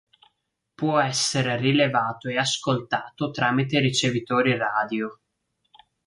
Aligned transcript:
Può 0.73 0.97
essere 0.97 1.57
rilevato 1.57 2.27
e 2.29 2.35
ascoltato 2.39 3.29
tramite 3.29 3.79
ricevitori 3.79 4.57
radio. 4.57 5.19